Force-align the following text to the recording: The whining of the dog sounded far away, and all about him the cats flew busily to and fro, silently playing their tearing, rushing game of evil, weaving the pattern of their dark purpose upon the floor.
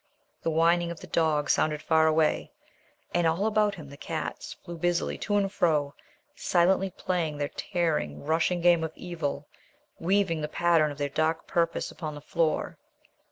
The 0.41 0.49
whining 0.49 0.89
of 0.89 0.99
the 0.99 1.05
dog 1.05 1.47
sounded 1.51 1.79
far 1.79 2.07
away, 2.07 2.51
and 3.13 3.27
all 3.27 3.45
about 3.45 3.75
him 3.75 3.87
the 3.91 3.97
cats 3.97 4.53
flew 4.65 4.75
busily 4.75 5.15
to 5.19 5.35
and 5.35 5.51
fro, 5.53 5.93
silently 6.35 6.89
playing 6.89 7.37
their 7.37 7.49
tearing, 7.49 8.23
rushing 8.23 8.61
game 8.61 8.83
of 8.83 8.93
evil, 8.95 9.47
weaving 9.99 10.41
the 10.41 10.47
pattern 10.47 10.89
of 10.89 10.97
their 10.97 11.07
dark 11.07 11.45
purpose 11.45 11.91
upon 11.91 12.15
the 12.15 12.19
floor. 12.21 12.79